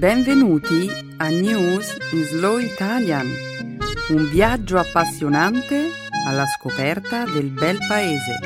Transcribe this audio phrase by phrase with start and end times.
[0.00, 3.26] Benvenuti a News in Slow Italian,
[4.08, 5.90] un viaggio appassionante
[6.26, 8.38] alla scoperta del bel paese.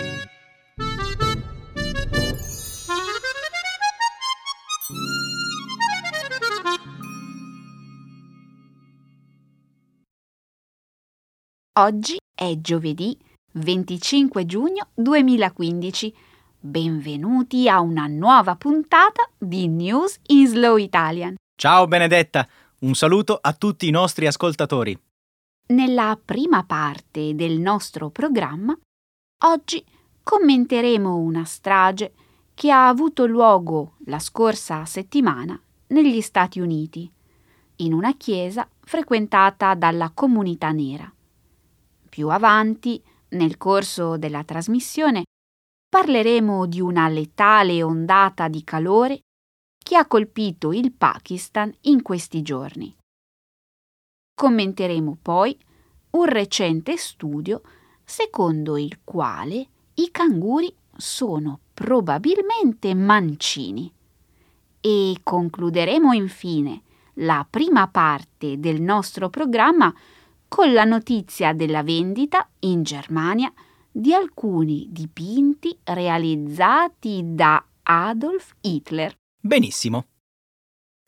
[11.79, 13.17] Oggi è giovedì
[13.53, 16.15] 25 giugno 2015.
[16.59, 21.37] Benvenuti a una nuova puntata di News in Slow Italian.
[21.57, 22.47] Ciao Benedetta,
[22.81, 25.01] un saluto a tutti i nostri ascoltatori.
[25.69, 28.77] Nella prima parte del nostro programma,
[29.45, 29.83] oggi
[30.21, 32.13] commenteremo una strage
[32.55, 37.11] che ha avuto luogo la scorsa settimana negli Stati Uniti,
[37.77, 41.11] in una chiesa frequentata dalla comunità nera.
[42.09, 45.23] Più avanti, nel corso della trasmissione,
[45.89, 49.21] parleremo di una letale ondata di calore
[49.85, 52.97] che ha colpito il Pakistan in questi giorni.
[54.35, 55.57] Commenteremo poi
[56.13, 57.61] un recente studio
[58.03, 63.93] secondo il quale i canguri sono probabilmente mancini.
[64.81, 66.83] E concluderemo infine
[67.19, 69.95] la prima parte del nostro programma
[70.49, 73.53] con la notizia della vendita in Germania
[73.91, 79.15] di alcuni dipinti realizzati da Adolf Hitler.
[79.47, 80.07] Benissimo.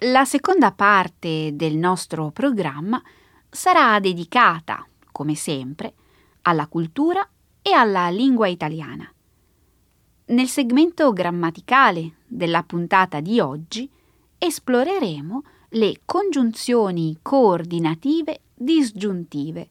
[0.03, 3.03] La seconda parte del nostro programma
[3.49, 5.95] sarà dedicata, come sempre,
[6.43, 7.27] alla cultura
[7.63, 9.11] e alla lingua italiana.
[10.27, 13.91] Nel segmento grammaticale della puntata di oggi
[14.37, 19.71] esploreremo le congiunzioni coordinative disgiuntive,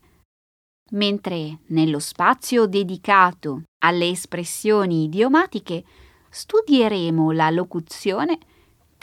[0.93, 5.83] mentre nello spazio dedicato alle espressioni idiomatiche
[6.31, 8.39] studieremo la locuzione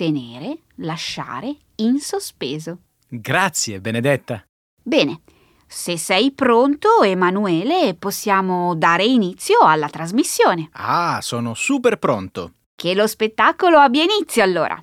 [0.03, 2.78] tenere, lasciare in sospeso.
[3.06, 4.45] Grazie, Benedetta.
[4.83, 5.20] Bene,
[5.64, 10.70] se sei pronto, Emanuele, possiamo dare inizio alla trasmissione.
[10.73, 12.55] Ah, sono super pronto.
[12.74, 14.83] Che lo spettacolo abbia inizio allora.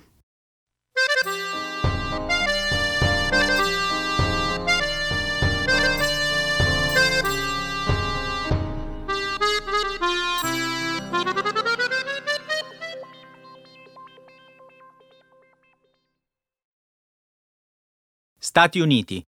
[18.50, 19.24] Stati Uniti.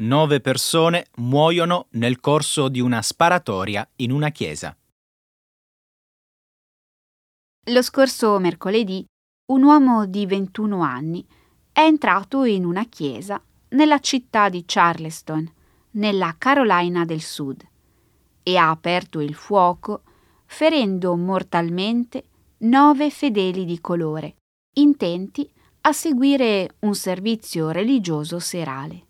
[0.00, 4.76] Nove persone muoiono nel corso di una sparatoria in una chiesa.
[7.70, 9.02] Lo scorso mercoledì
[9.52, 11.26] un uomo di 21 anni
[11.72, 15.50] è entrato in una chiesa nella città di Charleston,
[15.92, 17.66] nella Carolina del Sud,
[18.42, 20.02] e ha aperto il fuoco
[20.44, 22.24] ferendo mortalmente
[22.58, 24.36] nove fedeli di colore,
[24.74, 25.50] intenti
[25.88, 29.06] a seguire un servizio religioso serale.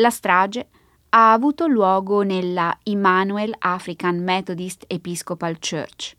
[0.00, 0.68] La strage
[1.10, 6.16] ha avuto luogo nella Emmanuel African Methodist Episcopal Church,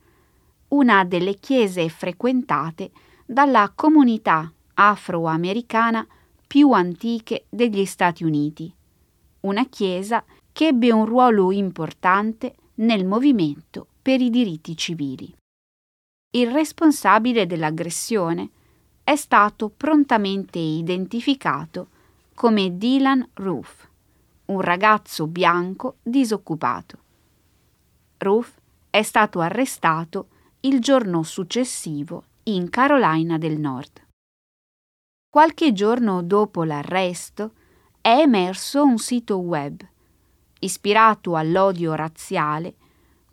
[0.69, 2.91] una delle chiese frequentate
[3.25, 6.07] dalla comunità afroamericana
[6.47, 8.73] più antiche degli Stati Uniti,
[9.41, 15.35] una chiesa che ebbe un ruolo importante nel movimento per i diritti civili.
[16.31, 18.51] Il responsabile dell'aggressione
[19.05, 21.89] è stato prontamente identificato
[22.33, 23.87] come Dylan Roof,
[24.45, 26.97] un ragazzo bianco disoccupato.
[28.17, 28.51] Roof
[28.89, 30.27] è stato arrestato
[30.61, 34.03] il giorno successivo in Carolina del Nord.
[35.29, 37.51] Qualche giorno dopo l'arresto
[38.01, 39.85] è emerso un sito web
[40.61, 42.73] ispirato all'odio razziale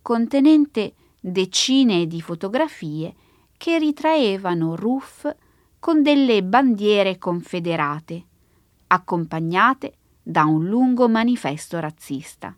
[0.03, 3.15] contenente decine di fotografie
[3.57, 5.35] che ritraevano Roof
[5.83, 8.25] con delle bandiere confederate,
[8.87, 12.57] accompagnate da un lungo manifesto razzista.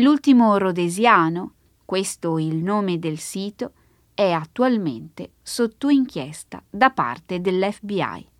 [0.00, 1.54] L'ultimo rodesiano,
[1.84, 3.74] questo il nome del sito,
[4.14, 8.30] è attualmente sotto inchiesta da parte dell'FBI.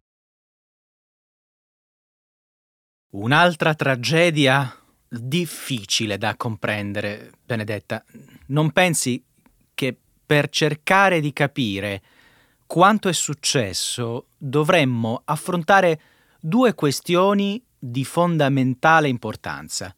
[3.10, 4.76] Un'altra tragedia
[5.08, 8.04] difficile da comprendere, Benedetta.
[8.46, 9.24] Non pensi
[9.72, 12.02] che per cercare di capire
[12.72, 16.00] quanto è successo, dovremmo affrontare
[16.40, 19.94] due questioni di fondamentale importanza.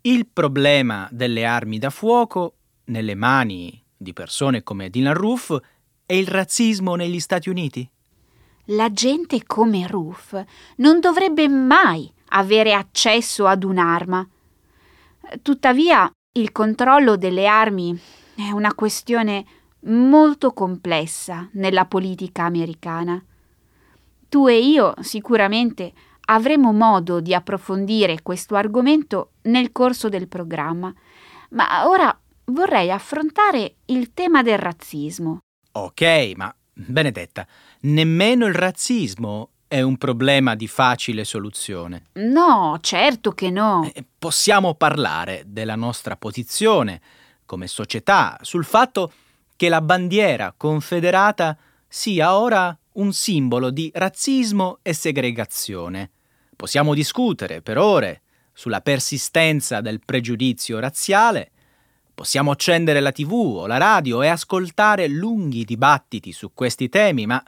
[0.00, 2.56] Il problema delle armi da fuoco
[2.86, 5.56] nelle mani di persone come Dylan Roof
[6.06, 7.88] e il razzismo negli Stati Uniti.
[8.64, 10.44] La gente come Roof
[10.78, 14.28] non dovrebbe mai avere accesso ad un'arma.
[15.40, 17.96] Tuttavia, il controllo delle armi
[18.34, 19.44] è una questione
[19.80, 23.22] molto complessa nella politica americana.
[24.28, 25.92] Tu e io sicuramente
[26.26, 30.92] avremo modo di approfondire questo argomento nel corso del programma,
[31.50, 32.16] ma ora
[32.46, 35.38] vorrei affrontare il tema del razzismo.
[35.72, 37.46] Ok, ma Benedetta,
[37.80, 42.06] nemmeno il razzismo è un problema di facile soluzione.
[42.14, 43.90] No, certo che no.
[43.92, 47.00] Eh, possiamo parlare della nostra posizione
[47.44, 49.27] come società sul fatto che
[49.66, 51.58] la bandiera confederata
[51.88, 56.10] sia ora un simbolo di razzismo e segregazione.
[56.54, 58.22] Possiamo discutere per ore
[58.52, 61.50] sulla persistenza del pregiudizio razziale,
[62.14, 67.42] possiamo accendere la tv o la radio e ascoltare lunghi dibattiti su questi temi, ma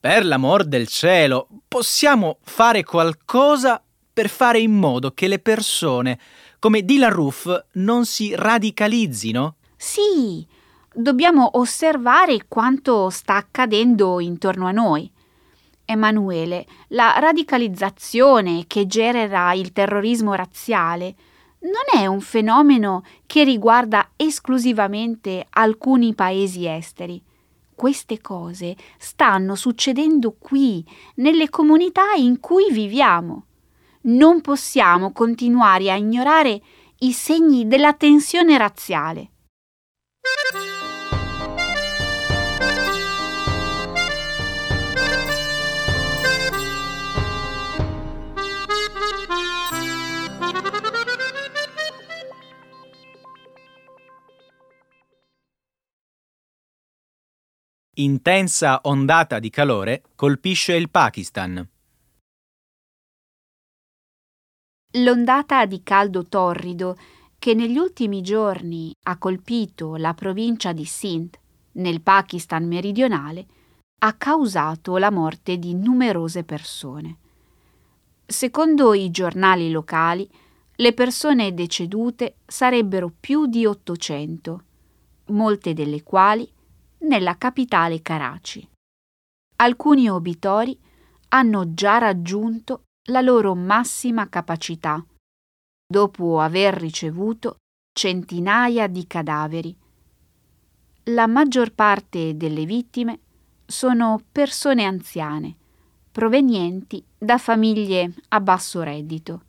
[0.00, 3.82] per l'amor del cielo, possiamo fare qualcosa
[4.12, 6.18] per fare in modo che le persone
[6.58, 9.56] come Dylan Roof non si radicalizzino?
[9.76, 10.46] Sì,
[11.00, 15.10] dobbiamo osservare quanto sta accadendo intorno a noi.
[15.84, 21.14] Emanuele, la radicalizzazione che genera il terrorismo razziale
[21.60, 27.22] non è un fenomeno che riguarda esclusivamente alcuni paesi esteri
[27.80, 33.46] queste cose stanno succedendo qui, nelle comunità in cui viviamo.
[34.02, 36.60] Non possiamo continuare a ignorare
[36.98, 39.30] i segni della tensione razziale.
[58.02, 61.68] Intensa ondata di calore colpisce il Pakistan.
[64.94, 66.96] L'ondata di caldo torrido
[67.38, 71.38] che negli ultimi giorni ha colpito la provincia di Sindh,
[71.72, 73.46] nel Pakistan meridionale,
[74.02, 77.16] ha causato la morte di numerose persone.
[78.26, 80.28] Secondo i giornali locali,
[80.76, 84.62] le persone decedute sarebbero più di 800,
[85.26, 86.50] molte delle quali
[87.00, 88.66] nella capitale Karachi.
[89.56, 90.78] Alcuni obitori
[91.28, 95.04] hanno già raggiunto la loro massima capacità,
[95.86, 97.56] dopo aver ricevuto
[97.92, 99.76] centinaia di cadaveri.
[101.04, 103.20] La maggior parte delle vittime
[103.66, 105.56] sono persone anziane,
[106.10, 109.42] provenienti da famiglie a basso reddito.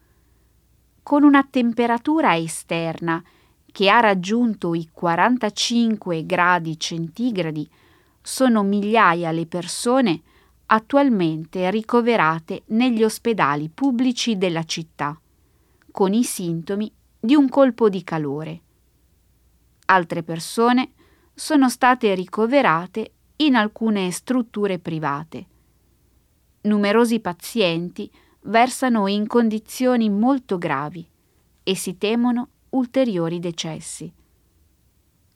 [1.04, 3.24] Con una temperatura esterna
[3.72, 7.68] che ha raggiunto i 45 gradi centigradi,
[8.22, 10.22] sono migliaia le persone
[10.68, 15.20] attualmente ricoverate negli ospedali pubblici della città,
[15.92, 18.62] con i sintomi di un colpo di calore.
[19.86, 20.92] Altre persone
[21.34, 25.46] sono state ricoverate in alcune strutture private.
[26.62, 28.10] Numerosi pazienti
[28.44, 31.06] versano in condizioni molto gravi
[31.64, 34.12] e si temono ulteriori decessi.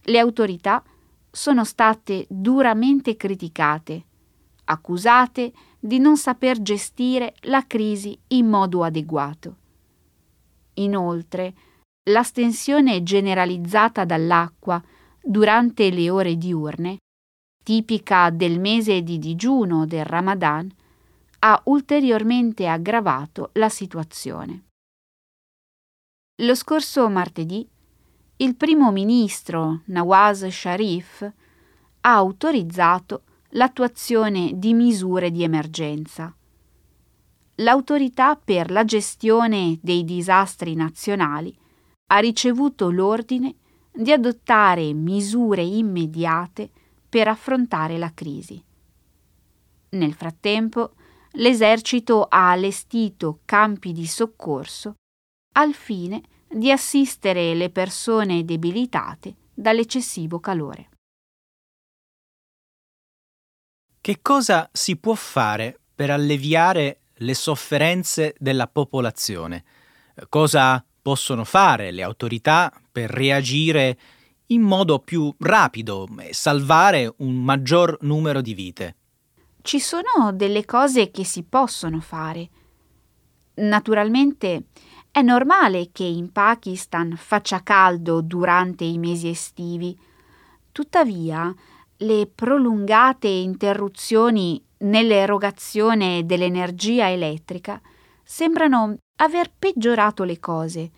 [0.07, 0.83] Le autorità
[1.31, 4.03] sono state duramente criticate,
[4.65, 9.55] accusate di non saper gestire la crisi in modo adeguato.
[10.75, 11.53] Inoltre,
[12.09, 14.81] l'astensione generalizzata dall'acqua
[15.21, 16.97] durante le ore diurne,
[17.63, 20.69] tipica del mese di digiuno del Ramadan,
[21.39, 24.64] ha ulteriormente aggravato la situazione.
[26.39, 27.65] Lo scorso martedì
[28.37, 36.35] il primo ministro Nawaz Sharif ha autorizzato l'attuazione di misure di emergenza.
[37.59, 41.57] L'autorità per la gestione dei disastri nazionali
[42.07, 43.55] ha ricevuto l'ordine
[43.93, 46.69] di adottare misure immediate
[47.07, 48.61] per affrontare la crisi.
[49.91, 50.95] Nel frattempo,
[51.35, 54.95] l'esercito ha allestito campi di soccorso
[55.57, 60.89] al fine di assistere le persone debilitate dall'eccessivo calore.
[63.99, 69.63] Che cosa si può fare per alleviare le sofferenze della popolazione?
[70.29, 73.97] Cosa possono fare le autorità per reagire
[74.47, 78.95] in modo più rapido e salvare un maggior numero di vite?
[79.61, 82.49] Ci sono delle cose che si possono fare.
[83.55, 84.65] Naturalmente
[85.15, 89.97] è normale che in Pakistan faccia caldo durante i mesi estivi.
[90.73, 91.55] Tuttavia,
[91.99, 97.79] le prolungate interruzioni nell'erogazione dell'energia elettrica
[98.25, 100.91] sembrano aver peggiorato le cose,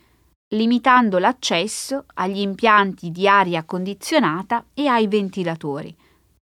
[0.56, 5.96] limitando l'accesso agli impianti di aria condizionata e ai ventilatori.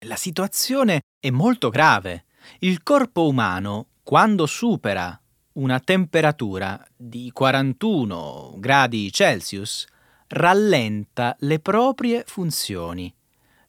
[0.07, 2.25] La situazione è molto grave.
[2.59, 5.20] Il corpo umano, quando supera
[5.53, 9.87] una temperatura di 41 gradi Celsius,
[10.29, 13.13] rallenta le proprie funzioni.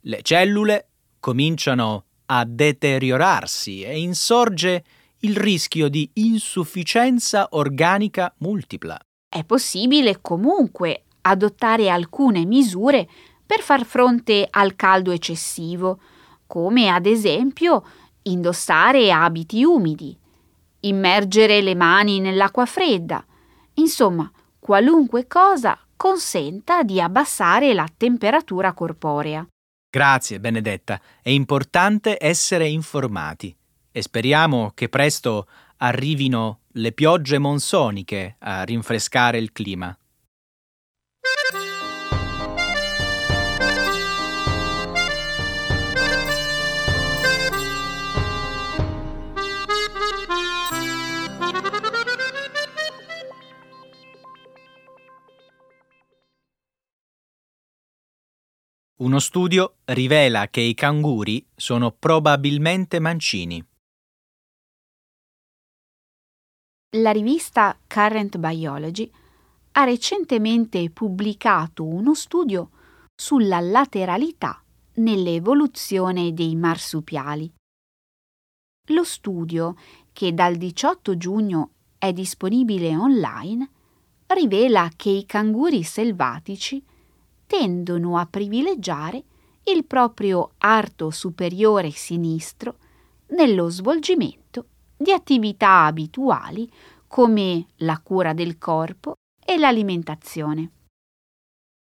[0.01, 0.87] Le cellule
[1.19, 4.83] cominciano a deteriorarsi e insorge
[5.19, 8.99] il rischio di insufficienza organica multipla.
[9.27, 13.07] È possibile comunque adottare alcune misure
[13.45, 15.99] per far fronte al caldo eccessivo,
[16.47, 17.83] come ad esempio
[18.23, 20.17] indossare abiti umidi,
[20.81, 23.25] immergere le mani nell'acqua fredda,
[23.75, 29.45] insomma, qualunque cosa consenta di abbassare la temperatura corporea.
[29.89, 31.01] Grazie, Benedetta.
[31.21, 33.55] È importante essere informati
[33.91, 35.47] e speriamo che presto
[35.77, 39.95] arrivino le piogge monsoniche a rinfrescare il clima.
[59.01, 63.65] Uno studio rivela che i canguri sono probabilmente mancini.
[66.97, 69.11] La rivista Current Biology
[69.71, 72.69] ha recentemente pubblicato uno studio
[73.15, 74.63] sulla lateralità
[74.97, 77.51] nell'evoluzione dei marsupiali.
[78.89, 79.77] Lo studio,
[80.13, 83.67] che dal 18 giugno è disponibile online,
[84.27, 86.85] rivela che i canguri selvatici
[87.51, 89.21] tendono a privilegiare
[89.63, 92.77] il proprio arto superiore sinistro
[93.31, 96.71] nello svolgimento di attività abituali
[97.07, 99.15] come la cura del corpo
[99.45, 100.71] e l'alimentazione.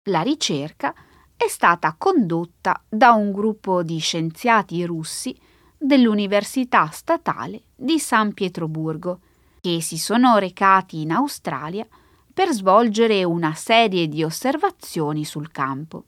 [0.10, 0.96] La ricerca
[1.38, 5.38] è stata condotta da un gruppo di scienziati russi
[5.78, 9.20] dell'Università Statale di San Pietroburgo,
[9.62, 11.88] che si sono recati in Australia
[12.34, 16.06] per svolgere una serie di osservazioni sul campo.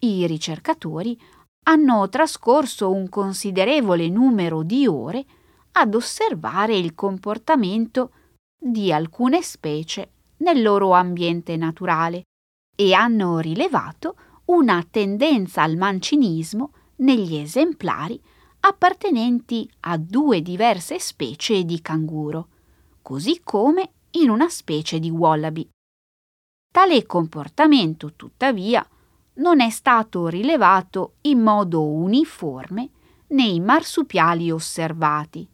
[0.00, 1.18] I ricercatori
[1.64, 5.24] hanno trascorso un considerevole numero di ore
[5.72, 8.12] ad osservare il comportamento
[8.58, 12.22] di alcune specie nel loro ambiente naturale
[12.76, 18.20] e hanno rilevato una tendenza al mancinismo negli esemplari
[18.60, 22.48] appartenenti a due diverse specie di canguro,
[23.02, 25.68] così come in una specie di wallaby.
[26.70, 28.86] Tale comportamento, tuttavia,
[29.34, 32.90] non è stato rilevato in modo uniforme
[33.28, 35.46] nei marsupiali osservati.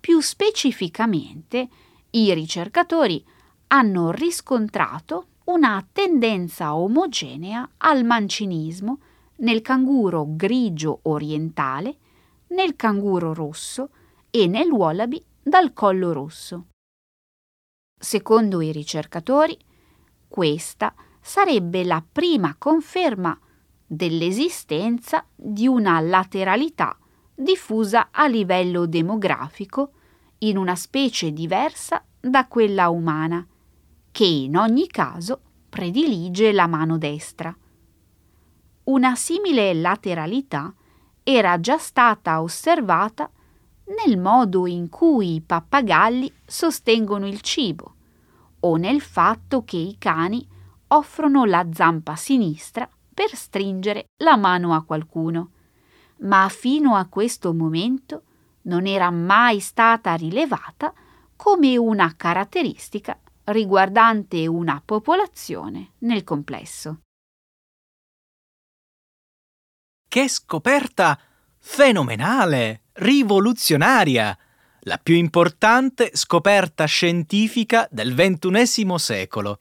[0.00, 1.68] Più specificamente,
[2.10, 3.24] i ricercatori
[3.68, 8.98] hanno riscontrato una tendenza omogenea al mancinismo
[9.36, 11.96] nel canguro grigio orientale,
[12.48, 13.90] nel canguro rosso
[14.30, 16.66] e nel wallaby dal collo rosso.
[18.02, 19.56] Secondo i ricercatori,
[20.26, 23.38] questa sarebbe la prima conferma
[23.86, 26.98] dell'esistenza di una lateralità
[27.32, 29.92] diffusa a livello demografico
[30.38, 33.46] in una specie diversa da quella umana,
[34.10, 37.56] che in ogni caso predilige la mano destra.
[38.82, 40.74] Una simile lateralità
[41.22, 43.30] era già stata osservata
[44.04, 47.94] nel modo in cui i pappagalli sostengono il cibo
[48.60, 50.46] o nel fatto che i cani
[50.88, 55.50] offrono la zampa sinistra per stringere la mano a qualcuno.
[56.18, 58.22] Ma fino a questo momento
[58.62, 60.92] non era mai stata rilevata
[61.34, 67.00] come una caratteristica riguardante una popolazione nel complesso.
[70.08, 71.18] Che scoperta
[71.62, 74.36] fenomenale, rivoluzionaria!
[74.86, 79.60] la più importante scoperta scientifica del XXI secolo.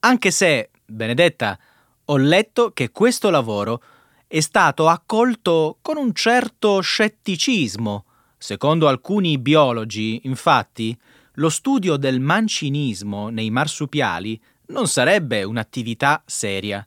[0.00, 1.58] Anche se, Benedetta,
[2.04, 3.82] ho letto che questo lavoro
[4.28, 8.04] è stato accolto con un certo scetticismo.
[8.38, 10.96] Secondo alcuni biologi, infatti,
[11.34, 16.86] lo studio del mancinismo nei marsupiali non sarebbe un'attività seria.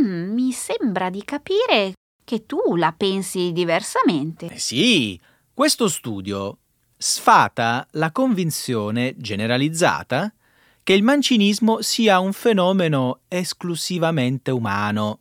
[0.00, 1.92] Mm, mi sembra di capire
[2.30, 4.46] che tu la pensi diversamente.
[4.46, 5.20] Eh sì,
[5.52, 6.58] questo studio
[6.96, 10.32] sfata la convinzione generalizzata
[10.84, 15.18] che il mancinismo sia un fenomeno esclusivamente umano.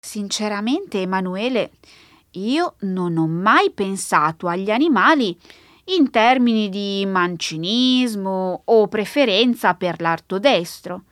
[0.00, 1.72] Sinceramente, Emanuele,
[2.30, 5.38] io non ho mai pensato agli animali
[5.96, 11.02] in termini di mancinismo o preferenza per l'arto destro.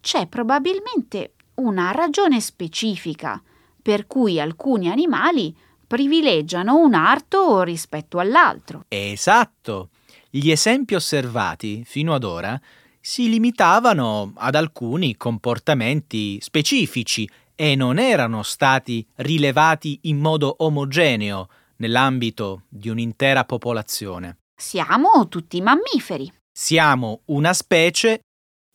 [0.00, 3.40] C'è probabilmente una ragione specifica
[3.88, 8.84] per cui alcuni animali privilegiano un arto rispetto all'altro.
[8.86, 9.88] Esatto.
[10.28, 12.60] Gli esempi osservati fino ad ora
[13.00, 22.64] si limitavano ad alcuni comportamenti specifici e non erano stati rilevati in modo omogeneo nell'ambito
[22.68, 24.40] di un'intera popolazione.
[24.54, 26.30] Siamo tutti mammiferi.
[26.52, 28.20] Siamo una specie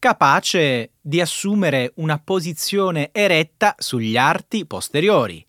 [0.03, 5.45] capace di assumere una posizione eretta sugli arti posteriori.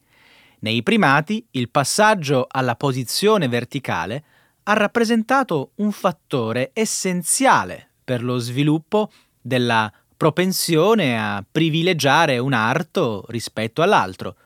[0.61, 4.25] Nei primati il passaggio alla posizione verticale
[4.63, 13.83] ha rappresentato un fattore essenziale per lo sviluppo della propensione a privilegiare un arto rispetto
[13.83, 14.37] all'altro,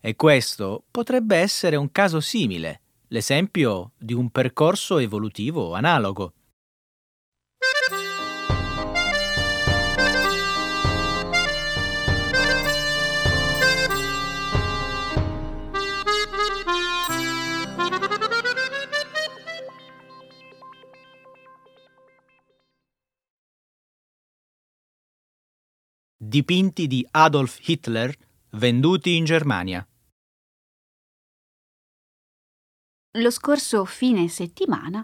[0.00, 6.32] e questo potrebbe essere un caso simile, l'esempio di un percorso evolutivo analogo.
[26.28, 28.14] Dipinti di Adolf Hitler
[28.50, 29.82] venduti in Germania.
[33.16, 35.02] Lo scorso fine settimana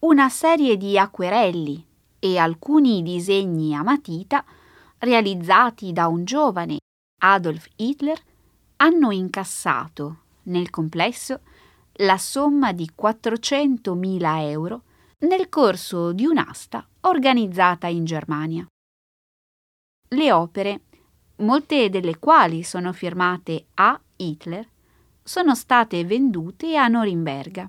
[0.00, 1.82] una serie di acquerelli
[2.18, 4.44] e alcuni disegni a matita
[4.98, 6.80] realizzati da un giovane
[7.22, 8.20] Adolf Hitler
[8.76, 11.40] hanno incassato nel complesso
[12.00, 14.82] la somma di 400.000 euro
[15.20, 18.66] nel corso di un'asta organizzata in Germania
[20.12, 20.80] le opere,
[21.36, 24.00] molte delle quali sono firmate A.
[24.16, 24.66] Hitler,
[25.22, 27.68] sono state vendute a Norimberga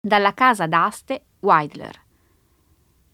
[0.00, 2.00] dalla casa d'aste Weidler.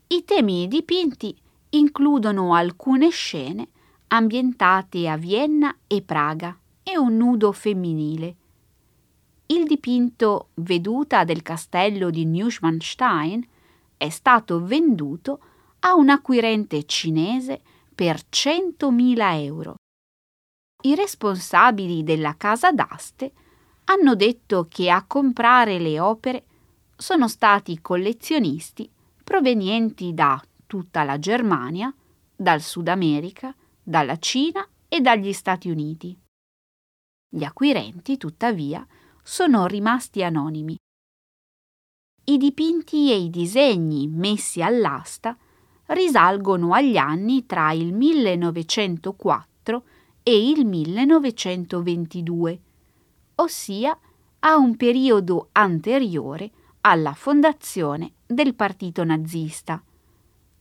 [0.08, 1.34] I temi dipinti
[1.70, 3.68] includono alcune scene
[4.08, 8.36] ambientate a Vienna e Praga e un nudo femminile.
[9.46, 13.46] Il dipinto Veduta del castello di Neuschwanstein
[13.96, 15.40] è stato venduto
[15.80, 17.62] a un acquirente cinese
[17.98, 19.74] per 100.000 euro.
[20.84, 23.32] I responsabili della casa d'aste
[23.86, 26.44] hanno detto che a comprare le opere
[26.96, 28.88] sono stati collezionisti
[29.24, 31.92] provenienti da tutta la Germania,
[32.36, 36.16] dal Sud America, dalla Cina e dagli Stati Uniti.
[37.28, 38.86] Gli acquirenti, tuttavia,
[39.24, 40.76] sono rimasti anonimi.
[42.26, 45.36] I dipinti e i disegni messi all'asta
[45.88, 49.82] risalgono agli anni tra il 1904
[50.22, 52.60] e il 1922,
[53.36, 53.98] ossia
[54.40, 56.50] a un periodo anteriore
[56.82, 59.82] alla fondazione del partito nazista,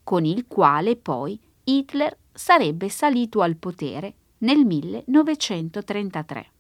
[0.03, 6.51] con il quale poi Hitler sarebbe salito al potere nel 1933.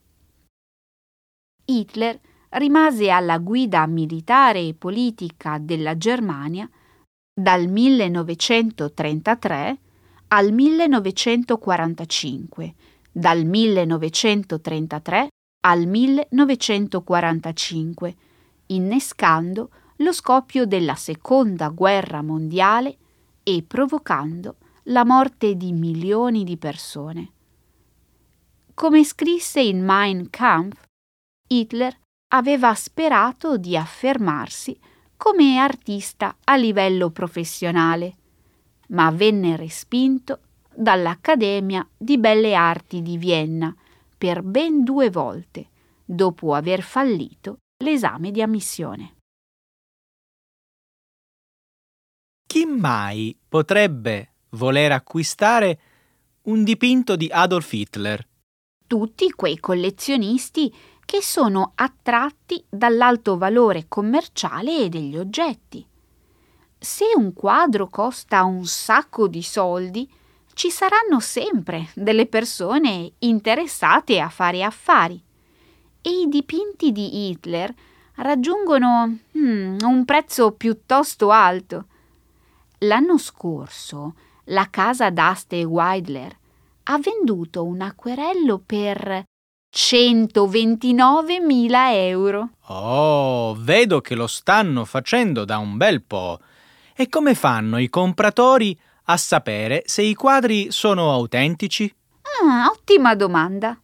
[1.65, 6.69] Hitler rimase alla guida militare e politica della Germania
[7.39, 9.77] dal 1933
[10.29, 12.73] al 1945,
[13.11, 15.27] dal 1933
[15.67, 18.15] al 1945,
[18.67, 22.97] innescando lo scoppio della Seconda Guerra Mondiale
[23.43, 27.31] e provocando la morte di milioni di persone.
[28.73, 30.81] Come scrisse in Mein Kampf,
[31.47, 31.95] Hitler
[32.33, 34.75] aveva sperato di affermarsi
[35.17, 38.15] come artista a livello professionale,
[38.89, 40.39] ma venne respinto
[40.73, 43.75] dall'Accademia di Belle Arti di Vienna
[44.17, 45.69] per ben due volte,
[46.05, 49.15] dopo aver fallito l'esame di ammissione.
[52.47, 55.79] Chi mai potrebbe voler acquistare
[56.43, 58.25] un dipinto di Adolf Hitler?
[58.87, 60.73] Tutti quei collezionisti
[61.07, 65.87] che sono attratti dall'alto valore commerciale degli oggetti.
[66.77, 70.05] Se un quadro costa un sacco di soldi,
[70.51, 75.23] ci saranno sempre delle persone interessate a fare affari.
[76.01, 77.73] E i dipinti di Hitler
[78.15, 81.85] raggiungono hmm, un prezzo piuttosto alto.
[82.79, 84.13] L'anno scorso
[84.49, 86.37] la casa d'aste Weidler
[86.83, 89.23] ha venduto un acquerello per
[89.73, 92.49] 129.000 euro.
[92.67, 96.39] Oh, vedo che lo stanno facendo da un bel po'.
[96.95, 101.93] E come fanno i compratori a sapere se i quadri sono autentici?
[102.41, 103.79] Ah, ottima domanda.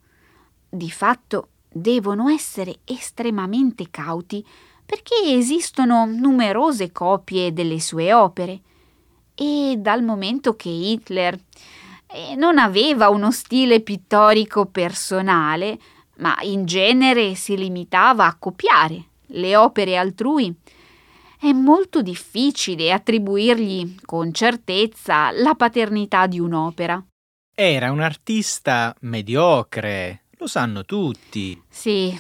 [0.70, 4.46] Di fatto devono essere estremamente cauti
[4.86, 8.60] perché esistono numerose copie delle sue opere
[9.36, 11.40] e dal momento che Hitler
[12.36, 15.78] non aveva uno stile pittorico personale,
[16.18, 20.54] ma in genere si limitava a copiare le opere altrui.
[21.40, 27.04] È molto difficile attribuirgli con certezza la paternità di un'opera.
[27.54, 31.62] Era un artista mediocre, lo sanno tutti.
[31.68, 32.18] Sì.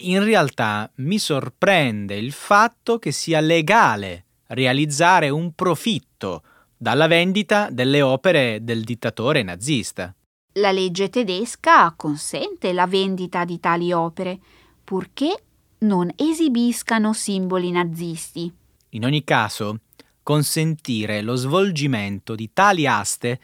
[0.00, 6.42] In realtà mi sorprende il fatto che sia legale realizzare un profitto
[6.82, 10.12] dalla vendita delle opere del dittatore nazista.
[10.54, 14.40] La legge tedesca consente la vendita di tali opere,
[14.82, 15.44] purché
[15.78, 18.52] non esibiscano simboli nazisti.
[18.90, 19.82] In ogni caso,
[20.24, 23.38] consentire lo svolgimento di tali aste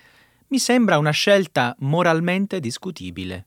[0.48, 3.46] mi sembra una scelta moralmente discutibile.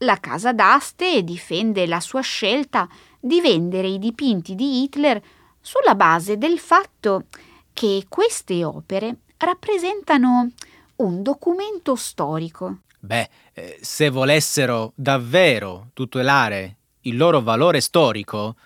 [0.00, 2.86] La casa d'aste difende la sua scelta
[3.18, 5.18] di vendere i dipinti di Hitler
[5.62, 7.24] sulla base del fatto
[7.72, 10.50] che queste opere rappresentano
[10.96, 12.80] un documento storico.
[12.98, 18.56] Beh, eh, se volessero davvero tutelare il loro valore storico,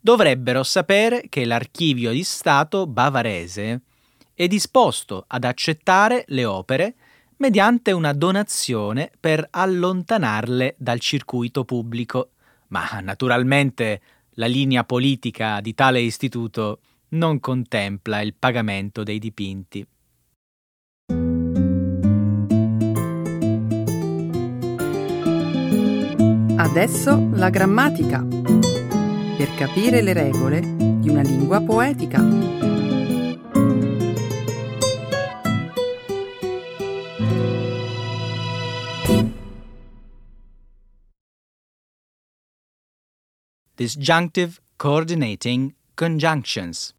[0.00, 3.80] dovrebbero sapere che l'archivio di Stato bavarese
[4.34, 6.94] è disposto ad accettare le opere
[7.36, 12.30] mediante una donazione per allontanarle dal circuito pubblico.
[12.68, 14.00] Ma naturalmente
[14.36, 19.86] la linea politica di tale istituto non contempla il pagamento dei dipinti.
[26.62, 28.24] Adesso la grammatica.
[28.24, 32.22] Per capire le regole di una lingua poetica.
[43.74, 46.94] Disjunctive Coordinating Conjunctions.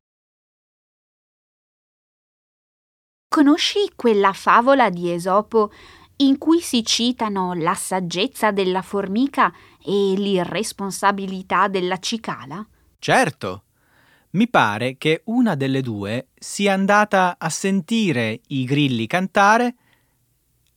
[3.30, 5.72] Conosci quella favola di Esopo
[6.18, 9.52] in cui si citano la saggezza della formica
[9.84, 12.66] e l'irresponsabilità della cicala?
[13.00, 13.64] Certo.
[14.32, 19.76] Mi pare che una delle due sia andata a sentire i grilli cantare.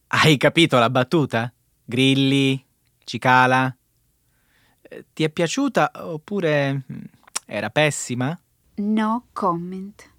[0.09, 1.51] Hai capito la battuta?
[1.85, 2.63] Grilli,
[3.05, 3.75] cicala.
[4.83, 7.05] Eh, ti è piaciuta oppure mm,
[7.47, 8.39] era pessima?
[8.77, 10.11] No comment.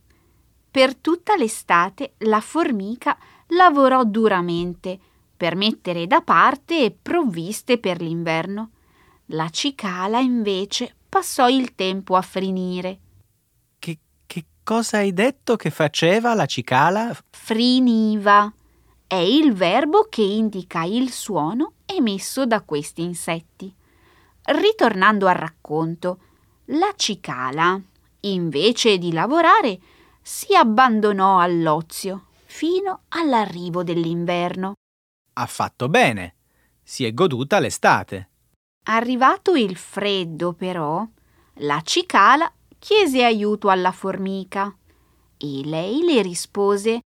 [0.72, 3.18] Per tutta l'estate la formica
[3.48, 5.00] lavorò duramente
[5.38, 8.72] per mettere da parte provviste per l'inverno.
[9.28, 13.00] La cicala invece passò il tempo a frinire.
[13.78, 17.16] Che, che cosa hai detto che faceva la cicala?
[17.30, 18.52] Friniva.
[19.06, 23.74] È il verbo che indica il suono emesso da questi insetti.
[24.44, 26.20] Ritornando al racconto,
[26.72, 27.80] la cicala,
[28.22, 29.80] invece di lavorare,
[30.22, 32.27] si abbandonò all'ozio
[32.58, 34.74] fino all'arrivo dell'inverno.
[35.34, 36.38] Ha fatto bene.
[36.82, 38.30] Si è goduta l'estate.
[38.86, 41.08] Arrivato il freddo, però,
[41.60, 44.76] la cicala chiese aiuto alla formica
[45.38, 47.02] e lei le rispose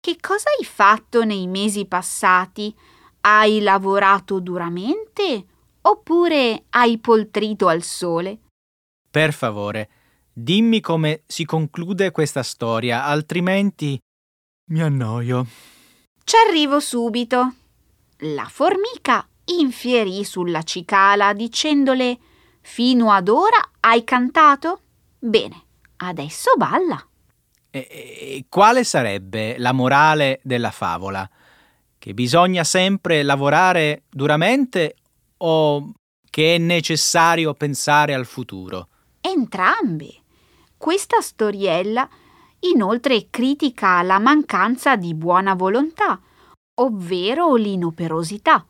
[0.00, 2.74] Che cosa hai fatto nei mesi passati?
[3.20, 5.46] Hai lavorato duramente
[5.82, 8.38] oppure hai poltrito al sole?
[9.10, 9.90] Per favore,
[10.32, 13.98] dimmi come si conclude questa storia, altrimenti
[14.70, 15.46] mi annoio.
[16.24, 17.54] Ci arrivo subito.
[18.18, 22.18] La formica infierì sulla cicala dicendole
[22.62, 24.80] Fino ad ora hai cantato?
[25.18, 25.62] Bene,
[25.96, 27.02] adesso balla.
[27.70, 31.28] E, e quale sarebbe la morale della favola?
[31.98, 34.96] Che bisogna sempre lavorare duramente
[35.38, 35.92] o
[36.28, 38.88] che è necessario pensare al futuro?
[39.20, 40.22] Entrambe.
[40.76, 42.08] Questa storiella
[42.60, 46.20] inoltre critica la mancanza di buona volontà,
[46.80, 48.66] ovvero l'inoperosità,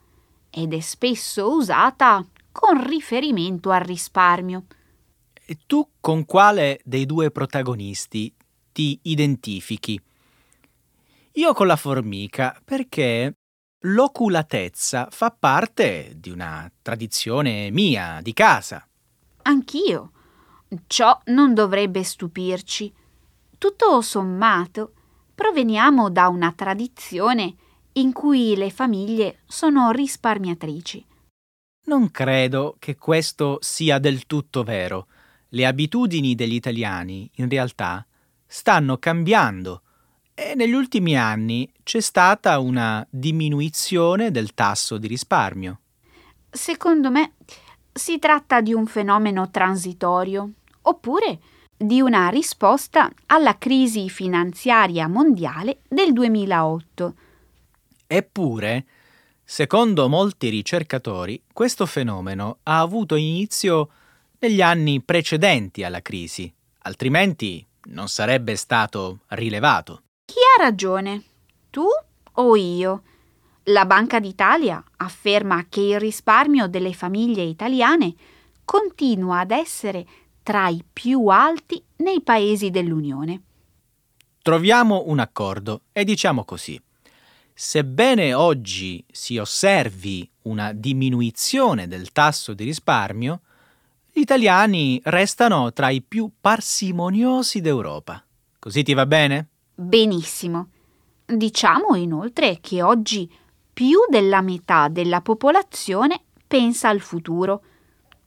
[0.50, 4.64] ed è spesso usata con riferimento al risparmio.
[5.44, 8.32] E tu con quale dei due protagonisti
[8.72, 10.00] ti identifichi?
[11.34, 13.34] Io con la formica perché
[13.84, 18.86] l'oculatezza fa parte di una tradizione mia, di casa.
[19.42, 20.12] Anch'io.
[20.86, 22.92] Ciò non dovrebbe stupirci.
[23.60, 24.94] Tutto sommato,
[25.34, 27.54] proveniamo da una tradizione
[27.92, 31.04] in cui le famiglie sono risparmiatrici.
[31.84, 35.08] Non credo che questo sia del tutto vero.
[35.50, 38.06] Le abitudini degli italiani, in realtà,
[38.46, 39.82] stanno cambiando
[40.32, 45.80] e negli ultimi anni c'è stata una diminuzione del tasso di risparmio.
[46.48, 47.34] Secondo me
[47.92, 51.38] si tratta di un fenomeno transitorio, oppure
[51.82, 57.14] di una risposta alla crisi finanziaria mondiale del 2008.
[58.06, 58.84] Eppure,
[59.50, 63.88] Secondo molti ricercatori, questo fenomeno ha avuto inizio
[64.38, 70.02] negli anni precedenti alla crisi, altrimenti non sarebbe stato rilevato.
[70.24, 71.24] Chi ha ragione?
[71.68, 71.84] Tu
[72.34, 73.02] o io?
[73.64, 78.14] La Banca d'Italia afferma che il risparmio delle famiglie italiane
[78.64, 80.06] continua ad essere
[80.42, 83.42] tra i più alti nei paesi dell'Unione.
[84.42, 86.80] Troviamo un accordo e diciamo così.
[87.52, 93.40] Sebbene oggi si osservi una diminuzione del tasso di risparmio,
[94.12, 98.24] gli italiani restano tra i più parsimoniosi d'Europa.
[98.58, 99.48] Così ti va bene?
[99.74, 100.68] Benissimo.
[101.26, 103.30] Diciamo inoltre che oggi
[103.72, 107.62] più della metà della popolazione pensa al futuro,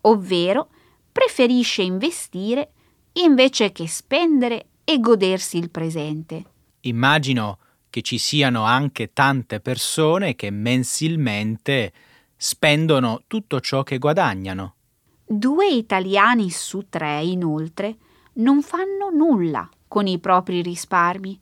[0.01, 0.69] ovvero
[1.13, 2.71] preferisce investire
[3.13, 6.43] invece che spendere e godersi il presente.
[6.81, 11.93] Immagino che ci siano anche tante persone che mensilmente
[12.35, 14.75] spendono tutto ciò che guadagnano.
[15.25, 17.97] Due italiani su tre, inoltre,
[18.33, 21.39] non fanno nulla con i propri risparmi.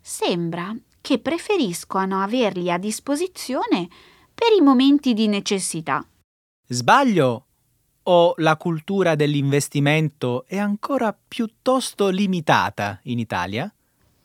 [0.00, 3.88] Sembra che preferiscono averli a disposizione
[4.34, 6.04] per i momenti di necessità.
[6.66, 7.45] Sbaglio
[8.08, 13.72] o la cultura dell'investimento è ancora piuttosto limitata in Italia?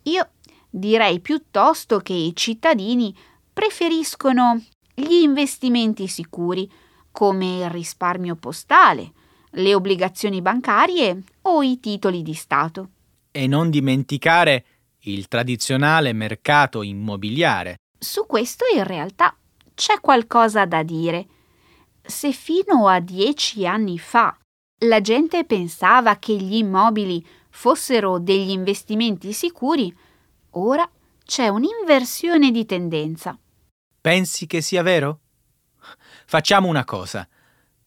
[0.03, 0.29] Io
[0.69, 3.15] direi piuttosto che i cittadini
[3.51, 4.63] preferiscono
[4.93, 6.69] gli investimenti sicuri,
[7.11, 9.11] come il risparmio postale,
[9.51, 12.89] le obbligazioni bancarie o i titoli di Stato.
[13.31, 14.65] E non dimenticare
[15.05, 17.77] il tradizionale mercato immobiliare.
[17.97, 19.35] Su questo in realtà
[19.73, 21.25] c'è qualcosa da dire.
[22.03, 24.35] Se fino a dieci anni fa
[24.85, 29.95] la gente pensava che gli immobili fossero degli investimenti sicuri,
[30.51, 30.89] ora
[31.23, 33.37] c'è un'inversione di tendenza.
[34.01, 35.19] Pensi che sia vero?
[36.25, 37.27] Facciamo una cosa.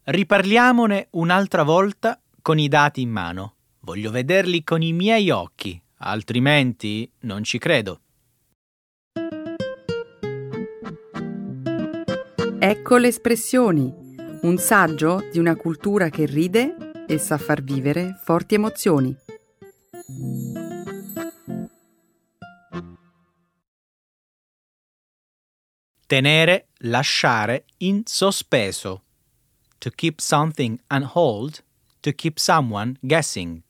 [0.04, 3.54] Riparliamone un'altra volta con i dati in mano.
[3.80, 8.00] Voglio vederli con i miei occhi, altrimenti non ci credo.
[12.58, 13.92] Ecco le espressioni,
[14.44, 19.16] un saggio di una cultura che ride e sa far vivere forti emozioni.
[26.06, 29.02] Tenere, lasciare in sospeso.
[29.78, 31.64] To keep something on hold,
[32.00, 33.62] to keep someone guessing.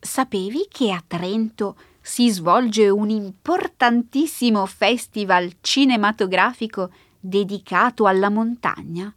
[0.00, 9.12] Sapevi che a Trento si svolge un importantissimo festival cinematografico dedicato alla montagna?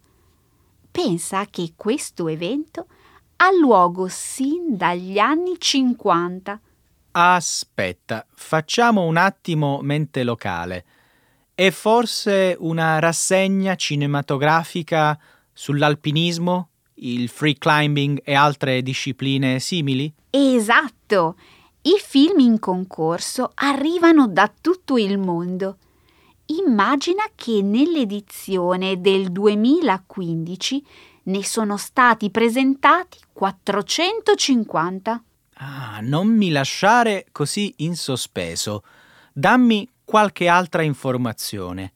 [0.90, 2.86] Pensa che questo evento
[3.36, 6.60] ha luogo sin dagli anni 50.
[7.12, 10.84] Aspetta, facciamo un attimo mente locale.
[11.54, 15.18] È forse una rassegna cinematografica
[15.52, 20.12] sull'alpinismo, il free climbing e altre discipline simili?
[20.30, 21.36] Esatto!
[21.82, 25.78] I film in concorso arrivano da tutto il mondo.
[26.58, 30.86] Immagina che nell'edizione del 2015
[31.24, 35.22] ne sono stati presentati 450.
[35.54, 38.82] Ah, non mi lasciare così in sospeso.
[39.32, 41.92] Dammi qualche altra informazione.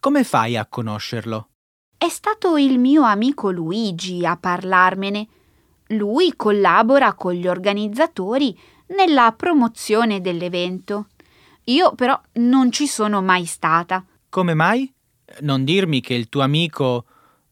[0.00, 1.48] Come fai a conoscerlo?
[1.98, 5.28] È stato il mio amico Luigi a parlarmene.
[5.88, 11.08] Lui collabora con gli organizzatori nella promozione dell'evento.
[11.68, 14.04] Io però non ci sono mai stata.
[14.28, 14.92] Come mai?
[15.40, 17.04] Non dirmi che il tuo amico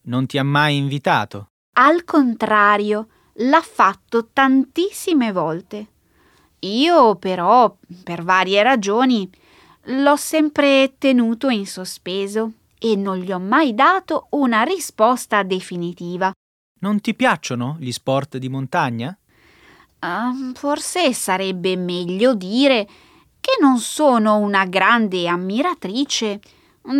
[0.02, 1.48] non ti ha mai invitato.
[1.78, 5.86] Al contrario, l'ha fatto tantissime volte.
[6.60, 9.30] Io però, per varie ragioni,
[9.84, 16.32] l'ho sempre tenuto in sospeso e non gli ho mai dato una risposta definitiva.
[16.80, 19.16] Non ti piacciono gli sport di montagna?
[20.00, 22.86] Uh, forse sarebbe meglio dire
[23.40, 26.40] che non sono una grande ammiratrice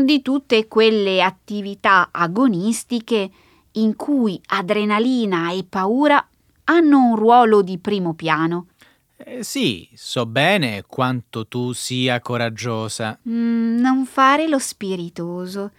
[0.05, 3.31] di tutte quelle attività agonistiche
[3.73, 6.27] in cui adrenalina e paura
[6.65, 8.69] hanno un ruolo di primo piano.
[9.19, 13.19] Eh, sì, so bene quanto tu sia coraggiosa.
[13.29, 15.71] Mm, non fare lo spiritoso.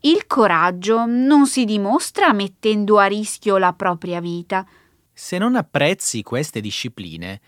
[0.00, 4.64] Il coraggio non si dimostra mettendo a rischio la propria vita.
[5.12, 7.40] Se non apprezzi queste discipline,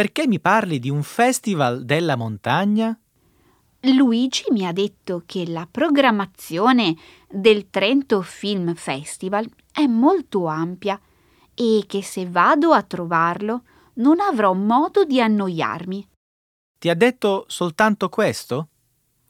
[0.00, 2.98] perché mi parli di un festival della montagna?
[3.80, 6.96] Luigi mi ha detto che la programmazione
[7.28, 10.98] del Trento Film Festival è molto ampia
[11.52, 13.64] e che se vado a trovarlo
[13.96, 16.08] non avrò modo di annoiarmi.
[16.78, 18.68] Ti ha detto soltanto questo?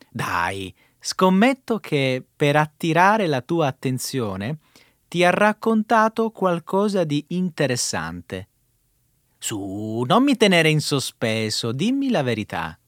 [0.09, 4.59] Dai, scommetto che per attirare la tua attenzione
[5.09, 8.50] ti ha raccontato qualcosa di interessante.
[9.43, 12.79] Su, non mi tenere in sospeso, dimmi la verità.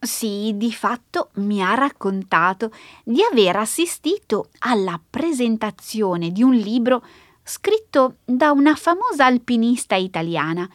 [0.00, 2.72] Sì, di fatto mi ha raccontato
[3.04, 7.04] di aver assistito alla presentazione di un libro
[7.44, 10.68] scritto da una famosa alpinista italiana,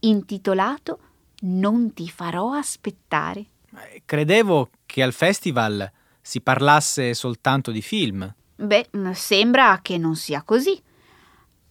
[0.00, 0.98] intitolato
[1.42, 3.46] Non ti farò aspettare.
[3.72, 5.88] Eh, credevo che al festival
[6.20, 8.34] si parlasse soltanto di film.
[8.56, 10.82] Beh, sembra che non sia così.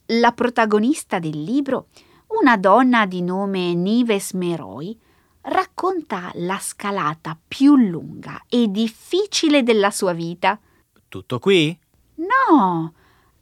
[0.06, 1.88] La protagonista del libro,
[2.28, 4.98] una donna di nome Nives Meroi,
[5.42, 10.58] racconta la scalata più lunga e difficile della sua vita.
[11.08, 11.78] Tutto qui?
[12.16, 12.94] No,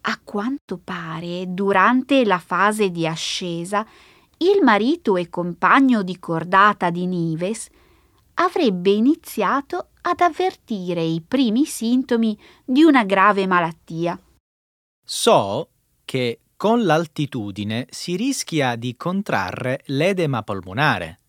[0.02, 3.86] a quanto pare, durante la fase di ascesa,
[4.38, 7.68] il marito e compagno di cordata di Nives
[8.34, 14.18] avrebbe iniziato ad avvertire i primi sintomi di una grave malattia.
[15.02, 15.68] So
[16.04, 21.20] che con l'altitudine si rischia di contrarre l'edema polmonare.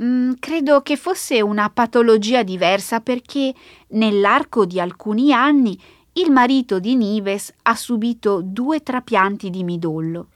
[0.00, 3.54] Mm, credo che fosse una patologia diversa perché
[3.88, 5.78] nell'arco di alcuni anni
[6.14, 10.28] il marito di Nives ha subito due trapianti di midollo.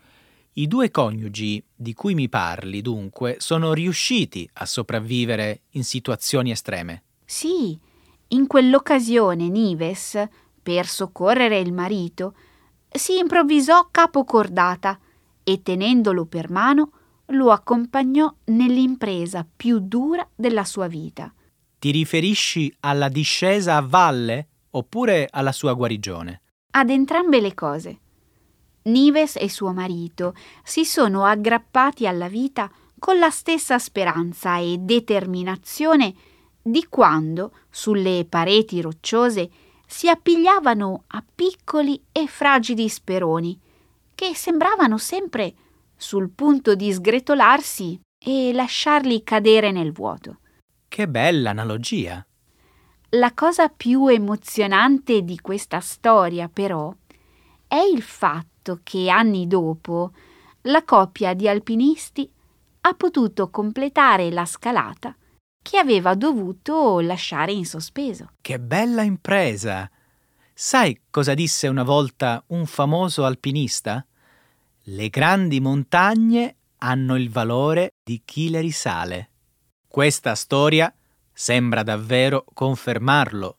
[0.54, 7.04] I due coniugi di cui mi parli, dunque, sono riusciti a sopravvivere in situazioni estreme.
[7.24, 7.78] Sì,
[8.28, 10.20] in quell'occasione Nives,
[10.60, 12.34] per soccorrere il marito,
[12.90, 14.98] si improvvisò capocordata
[15.42, 16.92] e tenendolo per mano
[17.32, 21.32] lo accompagnò nell'impresa più dura della sua vita.
[21.78, 26.42] Ti riferisci alla discesa a valle oppure alla sua guarigione?
[26.70, 27.98] Ad entrambe le cose.
[28.82, 36.14] Nives e suo marito si sono aggrappati alla vita con la stessa speranza e determinazione
[36.60, 39.50] di quando, sulle pareti rocciose,
[39.90, 43.58] si appigliavano a piccoli e fragili speroni,
[44.14, 45.54] che sembravano sempre
[45.96, 50.40] sul punto di sgretolarsi e lasciarli cadere nel vuoto.
[50.86, 52.24] Che bella analogia!
[53.12, 56.94] La cosa più emozionante di questa storia, però,
[57.66, 60.12] è il fatto che anni dopo
[60.62, 62.30] la coppia di alpinisti
[62.82, 65.16] ha potuto completare la scalata
[65.68, 68.30] che aveva dovuto lasciare in sospeso.
[68.40, 69.90] Che bella impresa!
[70.54, 74.02] Sai cosa disse una volta un famoso alpinista?
[74.84, 79.30] Le grandi montagne hanno il valore di chi le risale.
[79.86, 80.90] Questa storia
[81.30, 83.58] sembra davvero confermarlo.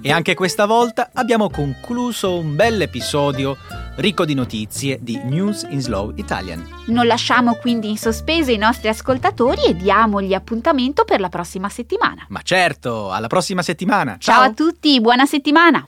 [0.00, 5.80] E anche questa volta abbiamo concluso un bel episodio ricco di notizie di News in
[5.80, 6.66] Slow Italian.
[6.86, 12.24] Non lasciamo quindi in sospeso i nostri ascoltatori e diamogli appuntamento per la prossima settimana.
[12.28, 14.16] Ma certo, alla prossima settimana.
[14.18, 15.86] Ciao, Ciao a tutti, buona settimana!